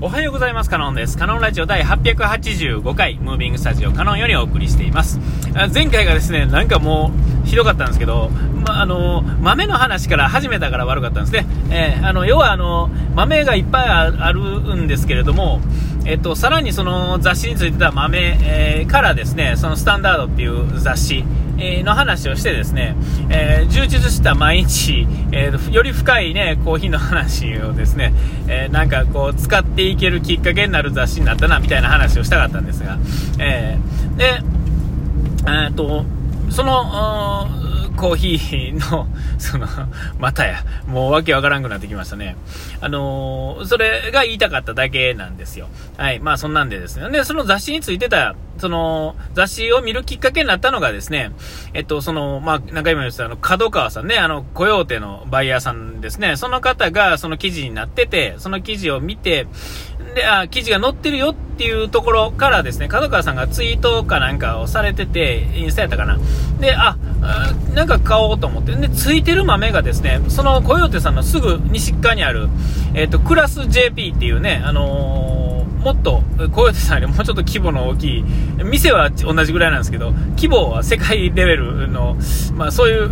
[0.00, 0.70] おはようございます。
[0.70, 1.18] カノンです。
[1.18, 5.18] カノンラジオ第885回、ムービングスタジオカノンよりお送りしています。
[5.74, 7.10] 前回がですね、なんかも
[7.44, 8.30] う、ひどかったんですけど、
[8.64, 11.46] ま、あの、豆の話から始めたから悪かったんですね。
[11.72, 15.60] えー、あの、要はあの、豆がいっぱいあるんですけれども、
[16.04, 21.24] えっと、さらにその雑誌についてた豆、えー、からですね、そのスタンダードっていう雑誌、
[21.58, 22.96] えー、の話をしてですね、
[23.30, 28.12] えー、充実した毎日、えより深いね、コーヒーの話をですね、
[28.48, 32.98] えなんかこう、使っていけるきっかけになる雑誌になったな、みたいな話をしたかったんですが、
[33.38, 34.42] えーで、
[35.46, 36.04] えっと、
[36.50, 37.46] その、
[37.98, 39.66] コーヒーの、その、
[40.20, 42.36] またや、もうわけわからんくなってきましたね。
[42.80, 45.68] あのー、それが言いたかっただけなんですよ。
[45.96, 46.20] はい。
[46.20, 47.10] まあそんなんでですね。
[47.10, 51.32] で、その雑誌についてた、その、雑誌を見るきっかけになったのがですね、
[51.74, 59.48] えっと、その、まあ、中今言ったあの、角川さんね、あの、コヨーテのバイヤーさんですね、その方がその記事になってて、その記事を見て、
[60.14, 66.18] で、あ、記事が載ってるよっていうところからですね、角川さんがツイートかなんかをされてて、インスタやったかな。
[66.60, 66.96] で、あ、
[67.74, 68.74] なんか買おうと思って。
[68.74, 72.48] で、ついてる豆がですね、そのコヨーテさんのすぐ西側にある、
[72.94, 75.38] えっ、と、クラス JP っていうね、あのー
[75.78, 78.24] もっと、コヨーテさんよりもうちょっと規模の大きい、
[78.64, 82.16] 店は同じぐらいなんですけど、規模は世界レベルの、
[82.54, 83.10] まあそういう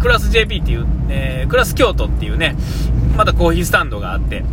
[0.00, 2.56] クラス JP っていう、えー、クラス京都っていうね、
[3.16, 4.44] またコーヒースタンドがあって、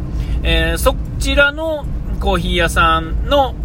[0.47, 1.85] えー、そちらの
[2.19, 3.55] コーヒー屋さんの、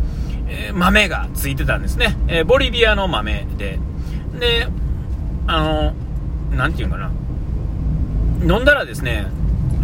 [0.48, 2.16] えー、豆がついてたんですね。
[2.26, 3.78] えボリビアの豆で。
[4.38, 4.66] で、
[5.46, 7.10] あの、なんていうかな。
[8.42, 9.26] 飲んだらですね、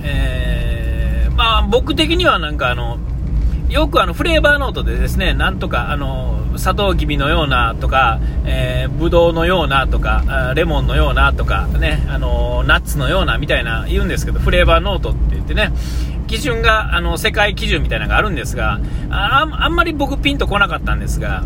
[0.02, 2.98] えまあ僕的にはなんかあの、
[3.69, 15.72] よくあのフレーバーノートでですね、なんとかあの砂糖気味のようなとか、えー、ブドウのようなとか、レモンのようなとか、ね、あのナッツのようなみたいな言うんですけど、フレーバーノートって言ってね、
[16.27, 21.45] 基準が、あの世界基準みたいなのがあるんですが、ああんまり僕ピンとこなかったんですが、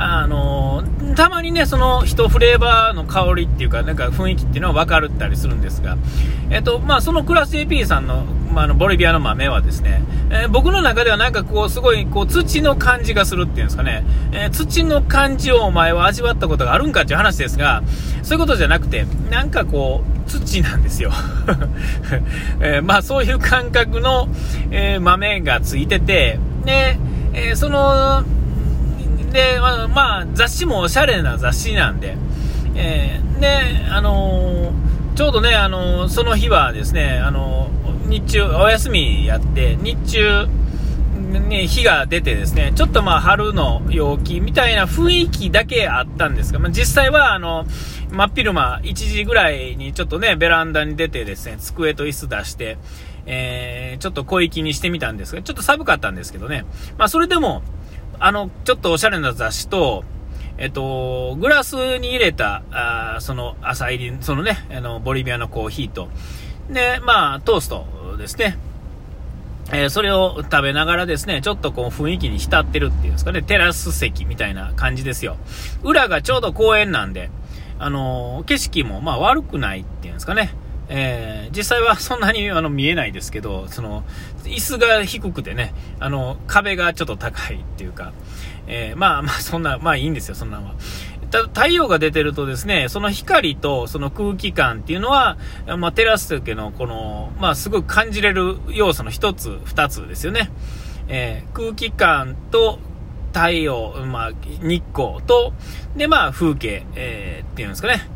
[0.00, 0.84] あの
[1.16, 5.98] たまにね、その人フレーバーの香りっていうか、なんか雰囲気っていうのは分かるったりするんですが、
[6.50, 17.82] えっと、まあ、そのクラス AP さんの、まあ、のボリビアの豆はですね、えー、僕の中ではなんかこう、すごいこう土の感じがするっていうんですかね、えー、土の感じをお前は味わったことがあるんかっていう話ですが、
[18.22, 21.10] そういうことじゃなくて、なんかこう、土なんですよ。
[22.60, 24.28] えー、まあ、そういう感覚の、
[24.70, 26.98] え豆がついてて、で、
[27.32, 28.22] えその、
[29.32, 32.16] で、まあ、まあ、雑誌もおしゃれな雑誌なんで、
[32.74, 33.48] えー、で、
[33.90, 34.72] あの、
[35.14, 37.68] ちょうどね、あの、その日はですね、あの
[38.06, 40.46] 日中、お休みやって、日中、
[41.28, 47.66] ね、日が出てですね、ちょっとまあ春の陽気みたいな雰囲気だけあったんですが、まあ、実際はあの、
[48.10, 52.78] 真っ昼間1時ぐらいにちょっとね、ベランダに出てですね、机と椅子出して、
[53.26, 56.64] えー、ちょっと小粋にしてみたんですが、ちょっと寒かったんですけどね、
[56.96, 57.62] まあそれでも、
[58.18, 60.04] あの、ちょっとおしゃれな雑誌と、
[60.56, 66.08] えっと、グラスに入れた、あその朝入り、そのね、あの、ボリビアのコーヒーと、
[66.70, 68.58] で、まあ、トーストですね。
[69.72, 75.36] え、それを食べながらですね、ちょっとこう雰囲気に浸ってるっていうんですかね、テラス席みたいな感じですよ。
[75.82, 77.30] 裏がちょうど公園なんで、
[77.78, 80.54] あの、景色もまあ悪くないっていうんですかね。
[80.90, 84.04] えー、実際はそんなにあの見えないですけど、その、
[84.44, 88.14] 椅子が低くてね、あの、壁がちょっと高いっていうか、
[88.66, 90.74] えー、まあまあそんな、まあいいんですよ、そんなのは。
[91.30, 95.36] 太陽が出てるとですね、その光とその空気感っていうのは、
[95.78, 100.50] まあ、テラス時のこの、まあ、すごく感じれる要素の一つ、二つですよね。
[101.08, 102.78] えー、空気感と
[103.32, 104.30] 太陽、まあ、
[104.62, 105.52] 日光と、
[105.96, 108.08] で、まあ、風景、えー、っていうんですかね。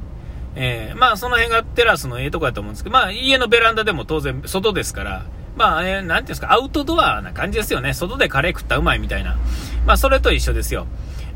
[0.55, 5.25] えー、まあその辺がテラスのええとこやと思うんですけど、まあ家のベランダでも当然外ですから、
[5.57, 7.95] まあ、えー、なんていうんですか、アウトドアな感じですよね。
[7.95, 9.39] 外でカレー食ったらうまいみたいな。
[9.87, 10.87] まあそれと一緒ですよ。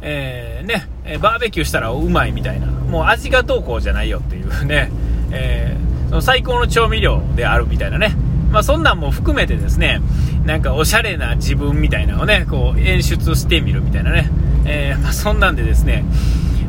[0.02, 2.66] えー、ね、バーベキューしたらうまいみたいな。
[2.66, 4.90] もう味がどうこうじゃないよっていうね、
[5.32, 8.14] えー、その最高の調味料であるみたいなね。
[8.50, 10.00] まあそんなんも含めてですね、
[10.44, 14.30] なんかおしゃれな自分みたいなのをね、こう演出してみるみたいなね。
[14.64, 16.04] えー、まあそんなんでですね、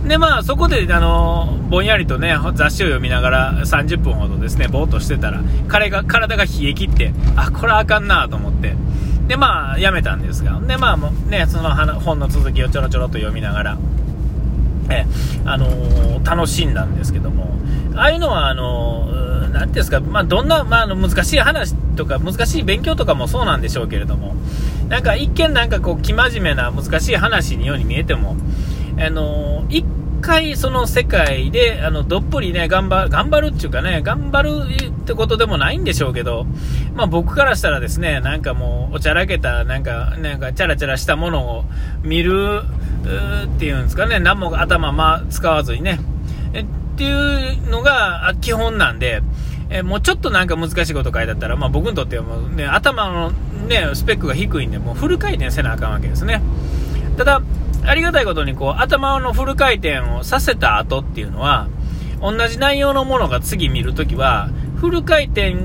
[0.07, 8.75] で、まあ、そこで、あの、ぼんやりとね、雑誌を読みながら30分ほどですね、ぼーっとしてたら、彼が、体が冷え切って、あ、これあかんなと思って、
[9.27, 11.69] で、まあ、やめたんですが、で、まあ、もうね、その
[11.99, 13.77] 本の続きをちょろちょろと読みながら、
[14.89, 15.05] え、
[15.45, 17.57] あのー、楽しんだんですけども、
[17.95, 24.35] ああいうのは、あのー、なんていうんですか、まあ、どんな、まあ、の、難しい話とか、難しい勉強とかもそうなんでしょうけれども、
[24.87, 28.37] なんか一見なんかこう、生真面目な難しい話にように見えても、
[28.97, 29.85] あのー、一
[30.21, 36.45] 回その世界で、あの、どっぷりね、頑張、頑張るっていうかね、頑張るってことでもないんでしょうけど、
[36.95, 41.65] まあ僕からしたらですね、なんかもう、おちゃらけた、なんか、なんか、チャラチャラしたものを
[42.03, 42.61] 見る、
[43.45, 45.99] っていうんですかね、何も頭ま使わずにね、
[46.53, 46.65] えっ
[46.97, 49.21] ていうのが基本なんで、
[49.69, 53.31] えもうちょっとなんか難しいこと書いてあったら、まあ、僕にとってはもう、ね、頭の、
[53.67, 56.41] ね、スペックが低いんで、もうフル回転せなあかんわけですね。
[57.17, 57.41] ただ、
[57.85, 61.67] ありがたいことにこう頭のフル回転をさせた後っていうのは、
[62.21, 65.55] 同じ内容のものが次見るときは、フル回転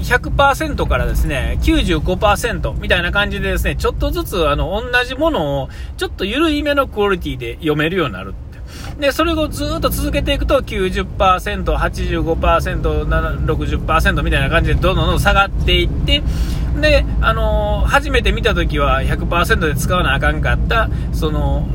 [0.00, 8.34] 100%からですね、95%みたいな感じでですね、ちょっとずつあの、同じものを、ちょっと緩いめのクオリティで読めるようになる。
[8.98, 11.06] で、それをずっと続けていくと90%、
[11.76, 13.06] 85%、
[13.46, 16.22] 60%みたいな感じでどんどん下がっていって、
[16.80, 21.68] で、あのー、初めて見た時は100%で使わなあかんかった、その、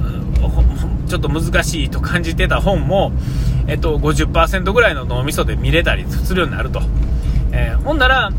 [1.07, 3.11] ちょっと難しいと感じてた本も、
[3.67, 6.81] えっと、50%ぐらいの脳みそで見れたりするようになると。
[7.51, 8.31] えー、ほんなら、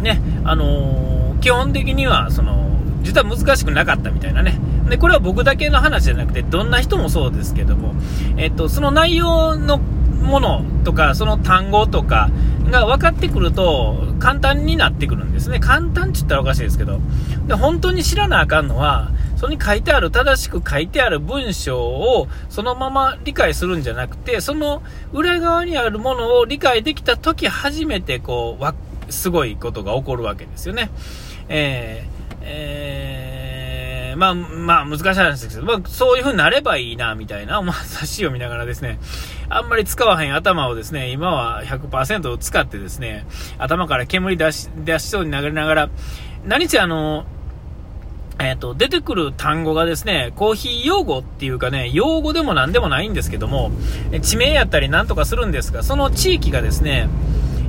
[0.00, 2.70] ね、あのー、基本的には、その、
[3.02, 4.58] 実は難しくなかったみたいなね。
[4.88, 7.94] で、これは僕だけの話じゃなくて、どんな人もそうですけども、
[8.36, 12.30] えっと、その内容のものとか、その単語とか
[12.72, 15.60] が分かってくると、簡単になってくるんですね。
[15.60, 16.98] 簡単って言ったらおかしいですけど。
[17.46, 24.82] で、本当に知らなあかんのは、それに書いてある、正しく書いてある文章をそのまま理解するんじゃなくて、その
[25.12, 28.74] 裏側にあるものを理解できた時初めて、こう、わ、
[29.10, 30.90] すごいことが起こるわけですよね。
[31.48, 33.51] えー、えー
[34.16, 38.98] まあ、まあ、難しい話ですけど、まあ、そういう風になればいいな、みたいな、まあ、冊子を見ながらですね、
[39.48, 43.26] あんまり使わへん頭をですね、今は100%使ってですね、
[43.58, 45.90] 頭から煙出し、出しそうになりながら、
[46.46, 47.26] 何せあの、
[48.38, 53.70] えっ、ー、と、出てくる単語がですね、コーヒー用語っていうかね、用語でも何でもないんですけども、
[54.22, 57.08] 地名やったりなんとかするんですが、その地域がですね、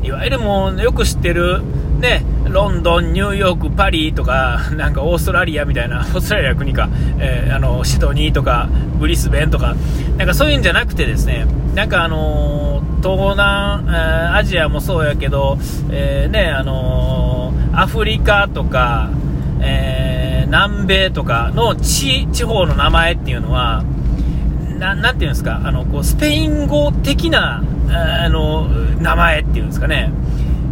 [0.04, 1.62] いわゆるもうよく知ってる、
[2.04, 8.68] ね、ロンドン、ニューヨーク、パリとか、 なんかオーストラリアみたいな、 オーストラリア国か、えー、あの、シドニーとか、
[9.00, 9.74] ブリスベンとか、
[10.18, 15.58] なんかそういうんじゃなくてですね、なんかあのー、東南、えー、アジアもそうやけど、
[15.92, 19.10] えー、ね、あのアフリカとか、
[19.62, 23.84] え南米とかの地地方の名前っていうのは、
[24.78, 28.68] ななんていうんですか、あの、こう、スペイン語的な、あの、
[29.00, 30.12] 名前っていうんですかね、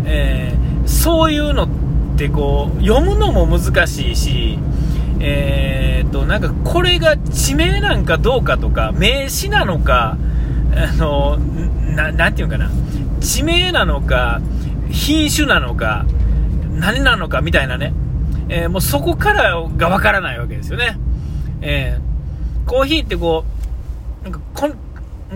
[0.06, 1.68] えー、そういうのっ
[2.18, 4.60] てこう、読むのも難しいし、
[5.20, 10.18] えーと、なんかこれが地名なんかどうかとか、名詞なのか、
[10.76, 11.38] あの、
[11.96, 12.70] なていうかな、
[13.22, 14.42] 地名なのか、
[14.92, 16.06] 品種なのか、
[16.74, 17.94] 何なのかみたいなね、
[18.50, 20.98] えー、もうそこからがわからないわけですよね。
[21.62, 23.46] えー、コーヒーってこ
[24.26, 24.40] う、なんか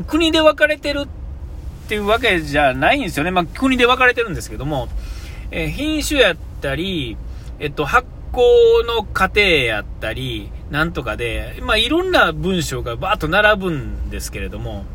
[0.07, 3.31] 国で分かれてるっていうわけじゃないんですよね。
[3.31, 4.89] まあ、国で分かれてるんですけども、
[5.51, 7.17] え、品種やったり、
[7.59, 14.85] えっと、発酵の過程やったり、なんとかで、まあ、いろんな文章がバーッと並ぶんですけれども、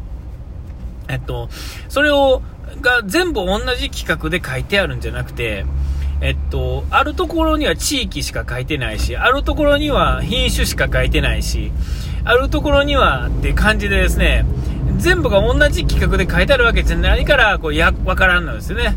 [1.08, 1.48] えっと、
[1.88, 2.42] それを、
[2.80, 5.64] が全部同じ企画で書いてあるんじゃなくて、
[6.20, 11.72] えっと、あるところには地域しか書いてないし、あるところには品種しか書いてないし、
[12.24, 14.44] あるところにはって感じでですね、
[14.98, 18.94] 全部が同じ企画で書いてあるわけじゃないから、こう、や、わからんのですよね。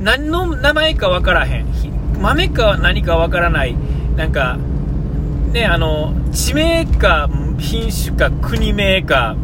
[0.00, 1.66] 何の名前かわからへん。
[2.20, 3.76] 豆か何かわからない。
[4.16, 4.58] なんか、
[5.52, 9.36] ね、あの、地名か、品種か、国名か、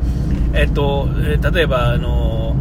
[0.54, 1.08] えっと、
[1.52, 2.56] 例えば、あの、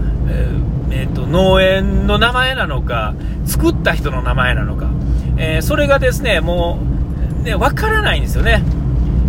[0.91, 3.13] えっと、農園の名前なのか、
[3.45, 4.89] 作った人の名前なのか、
[5.38, 6.79] えー、それがですね、も
[7.41, 8.63] う、ね、わからないんですよね。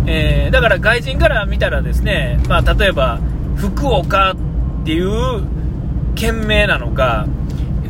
[0.05, 3.19] えー、だから外人から見たらですね、まあ、例えば、
[3.55, 4.35] 福岡っ
[4.85, 5.43] ていう
[6.15, 7.25] 県名なのか、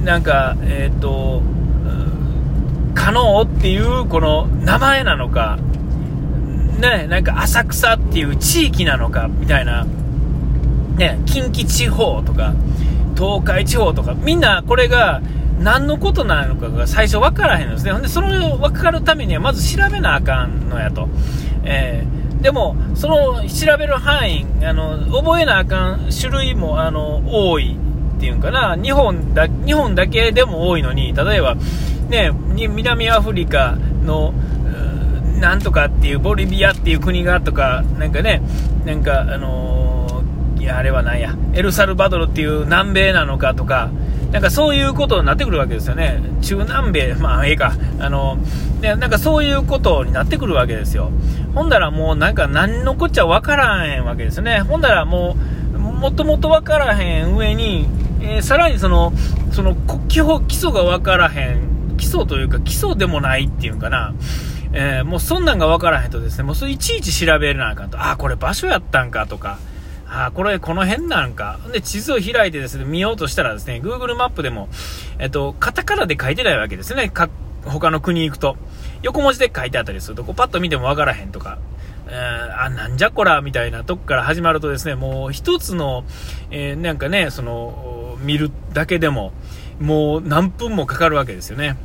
[0.04, 1.42] なんか、えっ、ー、と、
[2.94, 5.58] 加納っていうこの名前なのか、
[6.80, 9.86] ね、なんか浅草っていう地域なのか、みたいな、
[10.96, 12.54] ね、近畿地方とか、
[13.16, 15.22] 東海地方とか、みんなこれが
[15.60, 17.92] 何のことなのかが最初分からへんのですね。
[17.92, 21.08] ほんで、それを分かるためにはまず調べなあかんのやと。
[21.64, 27.78] えーでも、その調べる範囲、あの覚えなあかん種類もあの多い
[28.24, 31.56] ていうんかな、日本だ日本だけでも多いのに、例えば、
[32.08, 34.34] ね、南アフリカの
[35.42, 38.42] なんとかっていう、ボリビアっていう国がとか、なんかね、
[38.86, 43.90] なんか、あのー、いや、あれはなんや、エルサルバドルっていう南米なのかとか、
[44.32, 46.22] なんかそういうことになってくるわけですよね。
[46.42, 47.74] 中南米、まあええか。
[48.00, 48.38] あの、
[48.80, 51.12] で、なんかそういうことになってくるわけですよ。
[51.54, 54.62] ほんだらもうなんか何のこっちゃわからへんわけですね。
[54.62, 55.36] ほんだらも
[55.76, 57.86] う、もともとわからへん上に、
[58.24, 59.14] えー、さらにその、
[59.52, 59.76] その
[60.08, 64.14] 基本、基礎がわからへん、基礎というか基礎でもないっていうんかな。
[64.72, 68.00] えー、もうそんなんがわからへんとですね、もうそれいちいち調べなあかんと。
[68.00, 69.60] ああ、これ場所やったんかとか。
[70.08, 71.60] ああ、これ、この辺なんか。
[71.72, 74.70] で、地図を開いてですね、見ようとしたらですね、Google マップでも、
[75.20, 77.10] えっと、カタカナで書いてないわけですね。
[77.10, 77.30] か
[77.66, 78.58] 他の国行くと。
[79.04, 81.60] 横文字で書いてあったりすると、こうパッと見てもわからへんとか。
[82.14, 86.04] え、あ、なんじゃこら、みたいなとこから始まるとですね、もう一つの、
[86.52, 89.34] えー、なんかね、その、見るだけでも、
[89.80, 91.76] もう何分もかかるわけですよね。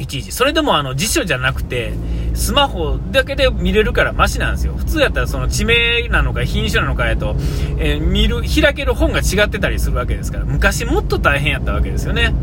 [0.00, 0.32] いちいち。
[0.32, 1.92] それでもあの辞書じゃなくて、
[2.34, 4.74] スマホだけで見れるからマシなんですよ。
[4.74, 7.34] 普通やったらその地名なのか品種なのかやと、
[7.78, 12.34] えー、見る、開ける本が違ってたりするわけですから、昔もっと大変やったわけですよね。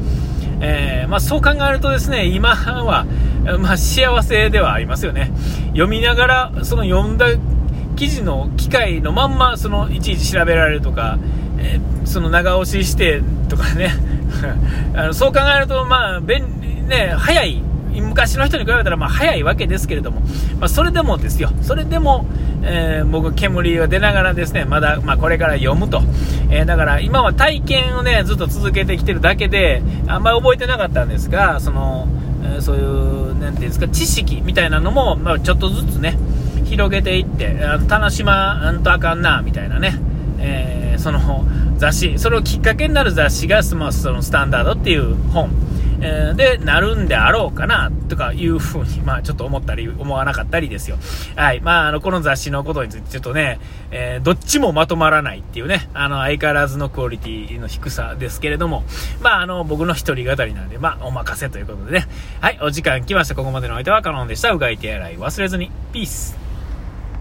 [0.61, 3.05] えー、まあ、そう考えるとですね、今は、
[3.59, 5.31] まあ、幸せではありますよね。
[5.75, 7.27] 読みながら、その読んだ
[7.97, 11.19] 記事の機械のまんま、そのいちいち調べられるとか、
[11.59, 13.91] えー、その長押ししてとかね、
[14.95, 17.61] あのそう考えると、まあ、便、ね、早い。
[17.95, 20.19] 昔の人に比べたらまあ早いわけですけれども、
[20.59, 22.25] まあ、それでもですよ、それでも、
[22.67, 26.01] えー、僕、煙が出ながらですね、まだ、まあ、これから読むと、
[26.49, 32.07] えー、だから今は体験をね、ずっと続けてきてるだけで、あんまり覚えてなかったんですが、その、
[32.57, 36.17] え、そういう、なていうんですか、知識みたいなのも、まあ、ちょっとずつね、
[36.65, 39.99] 広げていって、あの楽しまんとあかんな、みたいなね、
[40.39, 41.45] え、その
[41.77, 45.51] 雑誌、それをきっかけになる雑誌が、まあ、そのスタンダードっていう本、
[46.05, 50.97] えー、で、なるんであろうかな、とかいうふうに、 まあ、ちょっと思ったり、思わなかったりですよ。
[51.35, 51.61] はい。
[51.61, 53.59] まあ、あの、この雑誌のことについて、ちょっとね、
[53.89, 58.83] えー、どっちもまとまらないっていうね、あの、相変わらずのクオリティの低さですけれども、
[59.21, 62.07] まあ、あの、僕の一人語りなんで、まあ、お任せということでね。
[62.39, 63.35] はい、お時間来ました。
[63.35, 64.51] ここまでの相手はカノンでした。
[64.51, 65.71] うがい手洗い忘れずに。
[65.91, 66.44] ピース。